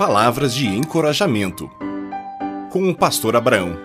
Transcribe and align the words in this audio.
Palavras 0.00 0.54
de 0.54 0.66
encorajamento. 0.66 1.70
Com 2.70 2.88
o 2.88 2.94
pastor 2.94 3.36
Abraão. 3.36 3.76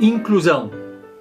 Inclusão. 0.00 0.72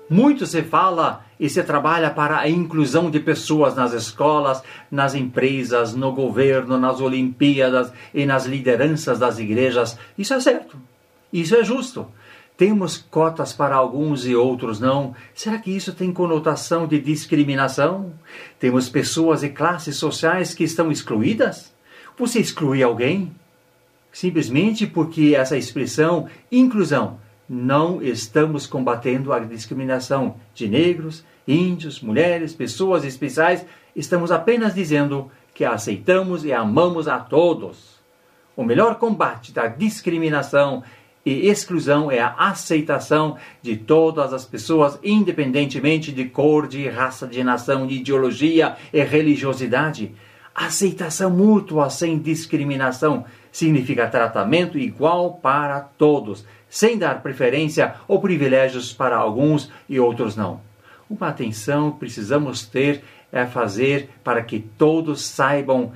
Muito 0.10 0.48
se 0.48 0.64
fala 0.64 1.24
e 1.40 1.48
se 1.48 1.62
trabalha 1.62 2.10
para 2.10 2.40
a 2.40 2.50
inclusão 2.50 3.12
de 3.12 3.20
pessoas 3.20 3.76
nas 3.76 3.94
escolas, 3.94 4.64
nas 4.90 5.14
empresas, 5.14 5.94
no 5.94 6.14
governo, 6.14 6.76
nas 6.80 7.00
Olimpíadas 7.00 7.94
e 8.16 8.26
nas 8.26 8.48
lideranças 8.48 9.20
das 9.20 9.38
igrejas. 9.38 9.96
Isso 10.18 10.34
é 10.34 10.40
certo. 10.40 10.76
Isso 11.32 11.56
é 11.56 11.64
justo. 11.64 12.08
Temos 12.62 12.96
cotas 12.96 13.54
para 13.54 13.76
alguns 13.76 14.24
e 14.24 14.36
outros 14.36 14.80
não. 14.80 15.16
Será 15.34 15.58
que 15.58 15.76
isso 15.76 15.94
tem 15.94 16.14
conotação 16.14 16.86
de 16.86 17.00
discriminação? 17.00 18.14
Temos 18.60 18.88
pessoas 18.88 19.42
e 19.42 19.50
classes 19.50 19.96
sociais 19.96 20.54
que 20.54 20.64
estão 20.64 20.92
excluídas? 20.92 21.74
Você 22.16 22.40
exclui 22.40 22.84
alguém? 22.84 23.32
Simplesmente 24.12 24.86
porque 24.86 25.34
essa 25.36 25.58
expressão 25.58 26.28
inclusão 26.52 27.20
não 27.50 28.00
estamos 28.00 28.68
combatendo 28.68 29.34
a 29.34 29.40
discriminação 29.40 30.36
de 30.54 30.70
negros, 30.70 31.26
índios, 31.48 32.00
mulheres, 32.00 32.54
pessoas 32.54 33.04
especiais, 33.04 33.66
estamos 33.96 34.32
apenas 34.32 34.76
dizendo 34.76 35.32
que 35.56 35.66
aceitamos 35.66 36.46
e 36.46 36.54
amamos 36.54 37.08
a 37.08 37.18
todos. 37.18 38.00
O 38.56 38.64
melhor 38.64 39.00
combate 39.00 39.52
da 39.52 39.66
discriminação 39.66 40.84
e 41.26 41.48
exclusão 41.48 42.12
é 42.12 42.20
a 42.20 42.34
aceitação 42.38 43.38
de 43.62 43.78
todas 43.78 44.34
as 44.34 44.44
pessoas, 44.44 44.98
independentemente 45.04 46.12
de 46.12 46.26
cor, 46.26 46.68
de 46.68 46.88
raça, 46.90 47.28
de 47.28 47.44
nação, 47.44 47.86
de 47.86 47.96
ideologia 47.96 48.76
e 48.92 49.04
religiosidade. 49.04 50.16
Aceitação 50.54 51.30
mútua 51.30 51.90
sem 51.90 52.18
discriminação 52.18 53.24
significa 53.52 54.08
tratamento 54.08 54.80
igual 54.80 55.34
para 55.36 55.80
todos, 55.80 56.44
sem 56.68 56.98
dar 56.98 57.22
preferência 57.22 57.96
ou 58.08 58.20
privilégios 58.20 58.92
para 58.92 59.16
alguns 59.16 59.72
e 59.88 60.00
outros 60.00 60.36
não. 60.36 60.62
Uma 61.10 61.28
atenção 61.28 61.92
precisamos 61.92 62.66
ter 62.66 63.04
é 63.32 63.46
fazer 63.46 64.10
para 64.24 64.42
que 64.42 64.60
todos 64.60 65.24
saibam 65.24 65.94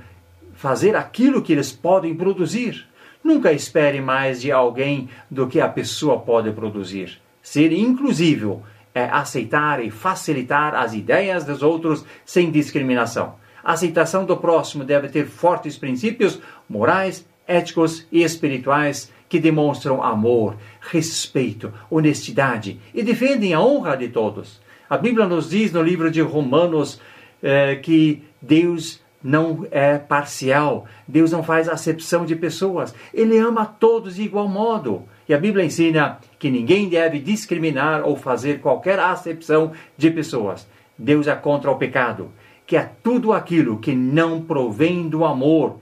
fazer 0.54 0.96
aquilo 0.96 1.42
que 1.42 1.52
eles 1.52 1.72
podem 1.72 2.16
produzir 2.16 2.88
Nunca 3.26 3.52
espere 3.52 4.00
mais 4.00 4.40
de 4.40 4.52
alguém 4.52 5.10
do 5.32 5.48
que 5.48 5.60
a 5.60 5.68
pessoa 5.68 6.20
pode 6.20 6.52
produzir. 6.52 7.20
Ser 7.42 7.72
inclusivo 7.72 8.62
é 8.94 9.06
aceitar 9.06 9.84
e 9.84 9.90
facilitar 9.90 10.76
as 10.76 10.94
ideias 10.94 11.44
dos 11.44 11.64
outros 11.64 12.06
sem 12.24 12.52
discriminação. 12.52 13.34
A 13.64 13.74
aceitação 13.74 14.26
do 14.26 14.38
próximo 14.38 14.84
deve 14.84 15.10
ter 15.10 15.26
fortes 15.26 15.76
princípios 15.76 16.40
morais, 16.70 17.28
éticos 17.48 18.06
e 18.12 18.22
espirituais 18.22 19.12
que 19.28 19.40
demonstram 19.40 20.04
amor, 20.04 20.56
respeito, 20.80 21.74
honestidade 21.90 22.80
e 22.94 23.02
defendem 23.02 23.56
a 23.56 23.60
honra 23.60 23.98
de 23.98 24.08
todos. 24.10 24.62
A 24.88 25.00
Bíblia 25.00 25.26
nos 25.26 25.50
diz 25.50 25.74
no 25.74 25.82
livro 25.82 26.12
de 26.12 26.22
Romanos 26.22 27.02
eh, 27.42 27.78
que 27.78 28.22
Deus 28.40 29.04
não 29.26 29.66
é 29.72 29.98
parcial. 29.98 30.86
Deus 31.08 31.32
não 31.32 31.42
faz 31.42 31.68
acepção 31.68 32.28
de 32.28 32.36
pessoas. 32.36 32.94
Ele 33.12 33.40
ama 33.40 33.66
todos 33.66 34.18
de 34.18 34.22
igual 34.22 34.48
modo. 34.48 35.04
E 35.28 35.34
a 35.34 35.40
Bíblia 35.40 35.66
ensina 35.66 36.20
que 36.38 36.52
ninguém 36.52 36.88
deve 36.88 37.20
discriminar 37.20 38.04
ou 38.06 38.16
fazer 38.16 38.62
qualquer 38.62 39.00
acepção 39.00 39.72
de 39.98 40.12
pessoas. 40.12 40.68
Deus 40.96 41.26
é 41.26 41.34
contra 41.34 41.72
o 41.72 41.78
pecado, 41.78 42.30
que 42.68 42.78
é 42.78 42.88
tudo 43.02 43.34
aquilo 43.34 43.80
que 43.80 43.96
não 43.96 44.44
provém 44.44 45.10
do 45.10 45.26
amor, 45.26 45.80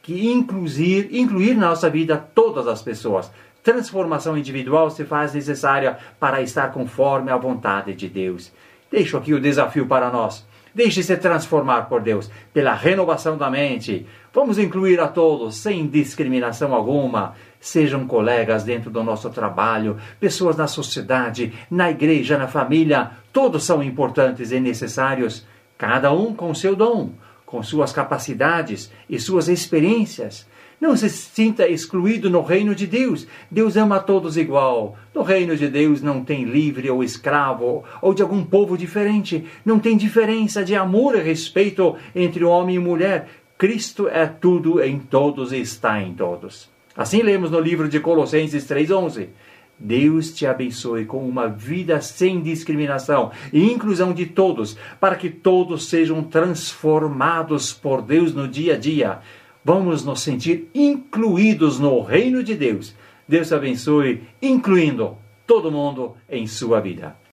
que 0.00 0.30
incluir, 0.30 1.08
incluir 1.12 1.54
na 1.54 1.70
nossa 1.70 1.90
vida 1.90 2.16
todas 2.32 2.68
as 2.68 2.80
pessoas. 2.80 3.28
Transformação 3.60 4.38
individual 4.38 4.88
se 4.88 5.04
faz 5.04 5.34
necessária 5.34 5.98
para 6.20 6.40
estar 6.40 6.68
conforme 6.68 7.32
a 7.32 7.36
vontade 7.36 7.92
de 7.92 8.08
Deus. 8.08 8.52
Deixo 8.88 9.16
aqui 9.16 9.34
o 9.34 9.40
desafio 9.40 9.86
para 9.86 10.10
nós. 10.10 10.46
Deixe-se 10.78 11.16
transformar 11.16 11.88
por 11.88 12.00
Deus 12.00 12.30
pela 12.54 12.72
renovação 12.72 13.36
da 13.36 13.50
mente. 13.50 14.06
Vamos 14.32 14.60
incluir 14.60 15.00
a 15.00 15.08
todos, 15.08 15.56
sem 15.56 15.88
discriminação 15.88 16.72
alguma. 16.72 17.34
Sejam 17.58 18.06
colegas 18.06 18.62
dentro 18.62 18.88
do 18.88 19.02
nosso 19.02 19.28
trabalho, 19.28 19.96
pessoas 20.20 20.56
na 20.56 20.68
sociedade, 20.68 21.52
na 21.68 21.90
igreja, 21.90 22.38
na 22.38 22.46
família. 22.46 23.10
Todos 23.32 23.64
são 23.64 23.82
importantes 23.82 24.52
e 24.52 24.60
necessários, 24.60 25.44
cada 25.76 26.12
um 26.12 26.32
com 26.32 26.54
seu 26.54 26.76
dom, 26.76 27.10
com 27.48 27.62
suas 27.62 27.92
capacidades 27.92 28.92
e 29.08 29.18
suas 29.18 29.48
experiências. 29.48 30.46
Não 30.78 30.94
se 30.94 31.08
sinta 31.08 31.66
excluído 31.66 32.28
no 32.28 32.42
reino 32.42 32.74
de 32.74 32.86
Deus. 32.86 33.26
Deus 33.50 33.74
ama 33.74 33.96
a 33.96 34.00
todos 34.00 34.36
igual. 34.36 34.96
No 35.14 35.22
reino 35.22 35.56
de 35.56 35.66
Deus 35.66 36.02
não 36.02 36.22
tem 36.22 36.44
livre 36.44 36.88
ou 36.90 37.02
escravo 37.02 37.82
ou 38.02 38.12
de 38.12 38.22
algum 38.22 38.44
povo 38.44 38.76
diferente. 38.76 39.44
Não 39.64 39.78
tem 39.78 39.96
diferença 39.96 40.62
de 40.62 40.76
amor 40.76 41.16
e 41.16 41.22
respeito 41.22 41.96
entre 42.14 42.44
homem 42.44 42.76
e 42.76 42.78
mulher. 42.78 43.28
Cristo 43.56 44.08
é 44.08 44.26
tudo 44.26 44.80
em 44.82 44.98
todos 44.98 45.50
e 45.50 45.58
está 45.58 46.00
em 46.02 46.12
todos. 46.12 46.68
Assim 46.94 47.22
lemos 47.22 47.50
no 47.50 47.58
livro 47.58 47.88
de 47.88 47.98
Colossenses 47.98 48.64
3:11. 48.66 49.28
Deus 49.78 50.32
te 50.32 50.46
abençoe 50.46 51.04
com 51.04 51.28
uma 51.28 51.48
vida 51.48 52.00
sem 52.00 52.42
discriminação 52.42 53.30
e 53.52 53.70
inclusão 53.72 54.12
de 54.12 54.26
todos, 54.26 54.76
para 54.98 55.16
que 55.16 55.30
todos 55.30 55.88
sejam 55.88 56.22
transformados 56.22 57.72
por 57.72 58.02
Deus 58.02 58.34
no 58.34 58.48
dia 58.48 58.74
a 58.74 58.78
dia 58.78 59.20
vamos 59.68 60.02
nos 60.02 60.22
sentir 60.22 60.70
incluídos 60.74 61.78
no 61.78 62.00
reino 62.00 62.42
de 62.42 62.54
Deus. 62.54 62.94
Deus 63.28 63.52
abençoe, 63.52 64.22
incluindo 64.40 65.18
todo 65.46 65.70
mundo 65.70 66.16
em 66.26 66.46
sua 66.46 66.80
vida. 66.80 67.18